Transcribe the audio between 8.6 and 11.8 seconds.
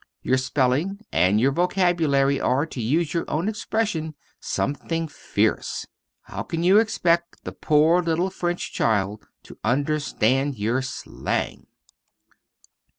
child to understand your slang?"